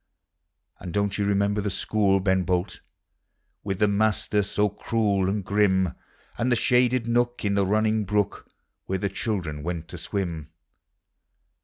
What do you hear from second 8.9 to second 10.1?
the children went to